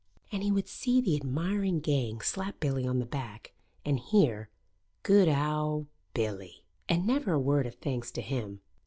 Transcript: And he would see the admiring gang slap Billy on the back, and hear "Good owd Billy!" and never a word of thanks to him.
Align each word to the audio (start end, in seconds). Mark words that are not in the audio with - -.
And 0.31 0.41
he 0.41 0.51
would 0.51 0.67
see 0.67 0.99
the 0.99 1.15
admiring 1.15 1.79
gang 1.79 2.21
slap 2.21 2.59
Billy 2.59 2.87
on 2.87 2.97
the 2.97 3.05
back, 3.05 3.53
and 3.85 3.99
hear 3.99 4.49
"Good 5.03 5.29
owd 5.29 5.85
Billy!" 6.15 6.65
and 6.89 7.05
never 7.05 7.33
a 7.33 7.39
word 7.39 7.67
of 7.67 7.75
thanks 7.75 8.09
to 8.13 8.21
him. 8.23 8.61